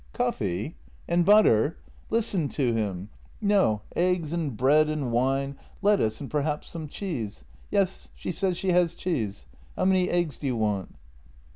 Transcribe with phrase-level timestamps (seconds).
[0.13, 0.77] "Coffee!
[1.07, 1.77] and butter!
[2.09, 3.09] Listen to him!
[3.39, 7.43] No, eggs and bread and wine, lettuce and perhaps some cheese.
[7.69, 9.45] Yes, she says she has cheese.
[9.75, 10.95] How many eggs do you want?